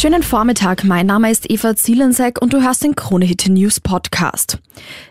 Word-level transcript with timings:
Schönen 0.00 0.22
Vormittag, 0.22 0.82
mein 0.84 1.04
Name 1.04 1.30
ist 1.30 1.50
Eva 1.50 1.76
Zielensek 1.76 2.40
und 2.40 2.54
du 2.54 2.62
hörst 2.62 2.82
den 2.82 2.96
Kronehit 2.96 3.50
News 3.50 3.80
Podcast. 3.80 4.58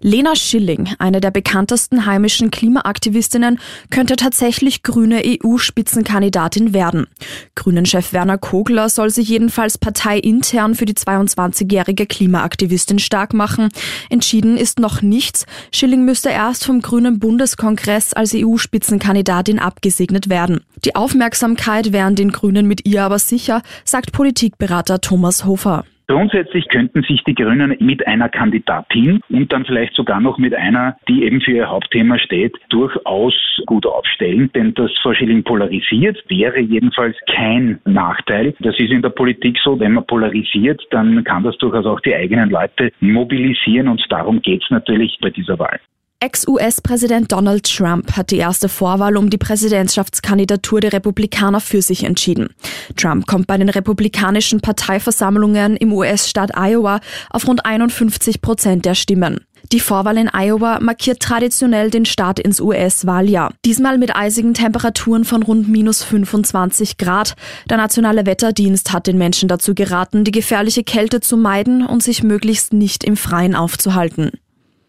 Lena 0.01 0.35
Schilling, 0.35 0.89
eine 0.97 1.21
der 1.21 1.29
bekanntesten 1.29 2.07
heimischen 2.07 2.49
Klimaaktivistinnen, 2.49 3.59
könnte 3.91 4.15
tatsächlich 4.15 4.81
grüne 4.81 5.21
EU-Spitzenkandidatin 5.23 6.73
werden. 6.73 7.05
Grünen-Chef 7.53 8.13
Werner 8.13 8.39
Kogler 8.39 8.89
soll 8.89 9.11
sich 9.11 9.29
jedenfalls 9.29 9.77
parteiintern 9.77 10.73
für 10.73 10.85
die 10.85 10.95
22-jährige 10.95 12.07
Klimaaktivistin 12.07 12.97
stark 12.97 13.35
machen. 13.35 13.69
Entschieden 14.09 14.57
ist 14.57 14.79
noch 14.79 15.03
nichts. 15.03 15.45
Schilling 15.71 16.03
müsste 16.03 16.29
erst 16.29 16.65
vom 16.65 16.81
Grünen 16.81 17.19
Bundeskongress 17.19 18.13
als 18.13 18.33
EU-Spitzenkandidatin 18.33 19.59
abgesegnet 19.59 20.29
werden. 20.29 20.61
Die 20.83 20.95
Aufmerksamkeit 20.95 21.91
wären 21.91 22.15
den 22.15 22.31
Grünen 22.31 22.65
mit 22.65 22.87
ihr 22.87 23.03
aber 23.03 23.19
sicher, 23.19 23.61
sagt 23.85 24.13
Politikberater 24.13 24.78
Thomas 24.83 25.45
Hofer. 25.45 25.83
Grundsätzlich 26.09 26.67
könnten 26.69 27.03
sich 27.03 27.23
die 27.23 27.35
Grünen 27.35 27.75
mit 27.79 28.07
einer 28.07 28.29
Kandidatin 28.29 29.21
und 29.29 29.53
dann 29.53 29.63
vielleicht 29.63 29.93
sogar 29.93 30.19
noch 30.19 30.39
mit 30.39 30.55
einer, 30.55 30.97
die 31.07 31.23
eben 31.23 31.39
für 31.39 31.51
ihr 31.51 31.69
Hauptthema 31.69 32.17
steht, 32.17 32.57
durchaus 32.69 33.35
gut 33.67 33.85
aufstellen. 33.85 34.49
Denn 34.55 34.73
das 34.73 34.89
Frau 35.03 35.13
Schilling 35.13 35.43
polarisiert, 35.43 36.17
wäre 36.27 36.61
jedenfalls 36.61 37.15
kein 37.27 37.79
Nachteil. 37.85 38.55
Das 38.59 38.73
ist 38.79 38.91
in 38.91 39.03
der 39.03 39.09
Politik 39.09 39.59
so, 39.63 39.79
wenn 39.79 39.93
man 39.93 40.07
polarisiert, 40.07 40.81
dann 40.89 41.23
kann 41.23 41.43
das 41.43 41.55
durchaus 41.59 41.85
auch 41.85 41.99
die 41.99 42.15
eigenen 42.15 42.49
Leute 42.49 42.91
mobilisieren 43.01 43.87
und 43.87 44.03
darum 44.09 44.41
geht 44.41 44.63
es 44.63 44.71
natürlich 44.71 45.15
bei 45.21 45.29
dieser 45.29 45.59
Wahl. 45.59 45.79
Ex-US-Präsident 46.21 47.31
Donald 47.31 47.63
Trump 47.63 48.17
hat 48.17 48.31
die 48.31 48.37
erste 48.37 48.67
Vorwahl 48.67 49.15
um 49.15 49.29
die 49.29 49.37
Präsidentschaftskandidatur 49.37 50.81
der 50.81 50.91
Republikaner 50.91 51.61
für 51.61 51.81
sich 51.81 52.03
entschieden. 52.03 52.49
Trump 52.97 53.25
kommt 53.25 53.47
bei 53.47 53.57
den 53.57 53.69
republikanischen 53.69 54.59
Parteiversammlungen 54.59 55.77
im 55.77 55.93
US-Staat 55.93 56.51
Iowa 56.57 56.99
auf 57.29 57.47
rund 57.47 57.65
51 57.65 58.41
Prozent 58.41 58.83
der 58.83 58.95
Stimmen. 58.95 59.45
Die 59.71 59.79
Vorwahl 59.79 60.17
in 60.17 60.29
Iowa 60.33 60.81
markiert 60.81 61.21
traditionell 61.21 61.89
den 61.89 62.05
Start 62.05 62.37
ins 62.37 62.59
US-Wahljahr. 62.59 63.53
Diesmal 63.63 63.97
mit 63.97 64.13
eisigen 64.13 64.53
Temperaturen 64.53 65.23
von 65.23 65.41
rund 65.41 65.69
minus 65.69 66.03
25 66.03 66.97
Grad. 66.97 67.35
Der 67.69 67.77
Nationale 67.77 68.25
Wetterdienst 68.25 68.91
hat 68.91 69.07
den 69.07 69.17
Menschen 69.17 69.47
dazu 69.47 69.73
geraten, 69.73 70.25
die 70.25 70.31
gefährliche 70.31 70.83
Kälte 70.83 71.21
zu 71.21 71.37
meiden 71.37 71.85
und 71.85 72.03
sich 72.03 72.23
möglichst 72.23 72.73
nicht 72.73 73.05
im 73.05 73.15
Freien 73.15 73.55
aufzuhalten. 73.55 74.31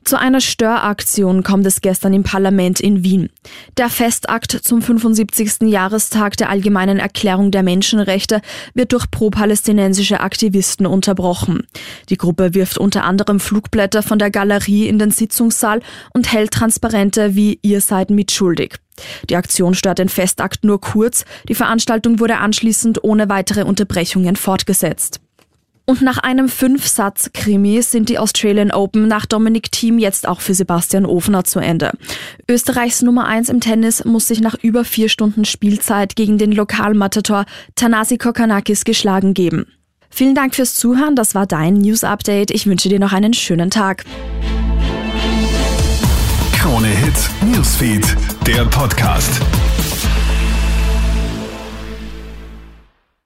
Zu 0.04 0.18
einer 0.18 0.40
Störaktion 0.40 1.42
kommt 1.42 1.66
es 1.66 1.82
gestern 1.82 2.14
im 2.14 2.22
Parlament 2.22 2.80
in 2.80 3.04
Wien. 3.04 3.28
Der 3.76 3.90
Festakt 3.90 4.50
zum 4.50 4.80
75. 4.80 5.68
Jahrestag 5.68 6.36
der 6.38 6.48
Allgemeinen 6.48 6.98
Erklärung 6.98 7.50
der 7.50 7.62
Menschenrechte 7.62 8.40
wird 8.74 8.92
durch 8.92 9.10
pro-palästinensische 9.10 10.20
Aktivisten 10.20 10.86
unterbrochen. 10.86 11.66
Die 12.08 12.16
Gruppe 12.16 12.54
wirft 12.54 12.78
unter 12.78 13.04
anderem 13.04 13.40
Flugblätter 13.40 14.02
von 14.02 14.18
der 14.18 14.30
Galerie 14.30 14.88
in 14.88 14.98
den 14.98 15.10
Sitzungssaal 15.10 15.80
und 16.14 16.32
hält 16.32 16.52
Transparente 16.52 17.36
wie 17.36 17.58
Ihr 17.62 17.80
seid 17.80 18.10
mitschuldig. 18.10 18.76
Die 19.28 19.36
Aktion 19.36 19.74
stört 19.74 19.98
den 19.98 20.08
Festakt 20.08 20.64
nur 20.64 20.80
kurz. 20.80 21.24
Die 21.48 21.54
Veranstaltung 21.54 22.20
wurde 22.20 22.38
anschließend 22.38 23.04
ohne 23.04 23.28
weitere 23.28 23.64
Unterbrechungen 23.64 24.36
fortgesetzt. 24.36 25.20
Und 25.90 26.02
nach 26.02 26.18
einem 26.18 26.48
Fünf-Satz-Krimi 26.48 27.82
sind 27.82 28.10
die 28.10 28.20
Australian 28.20 28.70
Open 28.70 29.08
nach 29.08 29.26
Dominik 29.26 29.72
Thiem 29.72 29.98
jetzt 29.98 30.28
auch 30.28 30.40
für 30.40 30.54
Sebastian 30.54 31.04
Ofner 31.04 31.42
zu 31.42 31.58
Ende. 31.58 31.90
Österreichs 32.48 33.02
Nummer 33.02 33.26
1 33.26 33.48
im 33.48 33.58
Tennis 33.58 34.04
muss 34.04 34.28
sich 34.28 34.40
nach 34.40 34.54
über 34.62 34.84
vier 34.84 35.08
Stunden 35.08 35.44
Spielzeit 35.44 36.14
gegen 36.14 36.38
den 36.38 36.52
Lokalmatador 36.52 37.44
Tanasi 37.74 38.18
Kokanakis 38.18 38.84
geschlagen 38.84 39.34
geben. 39.34 39.66
Vielen 40.10 40.36
Dank 40.36 40.54
fürs 40.54 40.76
Zuhören, 40.76 41.16
das 41.16 41.34
war 41.34 41.48
dein 41.48 41.74
News 41.74 42.04
Update. 42.04 42.52
Ich 42.52 42.68
wünsche 42.68 42.88
dir 42.88 43.00
noch 43.00 43.12
einen 43.12 43.34
schönen 43.34 43.70
Tag. 43.70 44.04
Krone 46.56 46.86
Hits, 46.86 47.30
Newsfeed, 47.52 48.16
der 48.46 48.64
Podcast. 48.66 49.40